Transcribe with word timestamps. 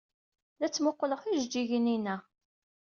La 0.59 0.67
ttmuqquleɣ 0.69 1.19
tijejjigin-inna. 1.21 2.15